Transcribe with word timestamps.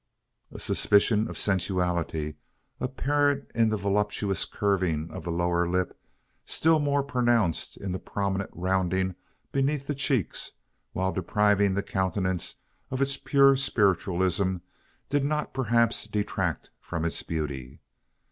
A 0.51 0.59
suspicion 0.59 1.29
of 1.29 1.37
sensuality, 1.37 2.33
apparent 2.79 3.51
in 3.53 3.69
the 3.69 3.77
voluptuous 3.77 4.45
curving 4.45 5.11
of 5.11 5.23
the 5.23 5.31
lower 5.31 5.69
lip 5.69 5.95
still 6.43 6.79
more 6.79 7.03
pronounced 7.03 7.77
in 7.77 7.91
the 7.91 7.99
prominent 7.99 8.49
rounding 8.51 9.13
beneath 9.51 9.85
the 9.85 9.93
cheeks 9.93 10.53
while 10.93 11.11
depriving 11.11 11.75
the 11.75 11.83
countenance 11.83 12.55
of 12.89 12.99
its 12.99 13.15
pure 13.15 13.55
spiritualism, 13.55 14.55
did 15.07 15.23
not 15.23 15.53
perhaps 15.53 16.07
detract 16.07 16.71
from 16.79 17.05
its 17.05 17.21
beauty. 17.21 17.79